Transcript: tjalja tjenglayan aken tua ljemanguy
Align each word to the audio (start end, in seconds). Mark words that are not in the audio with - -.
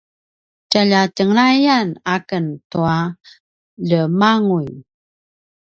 tjalja 0.69 1.01
tjenglayan 1.15 1.87
aken 2.15 2.45
tua 2.71 2.97
ljemanguy 3.87 4.69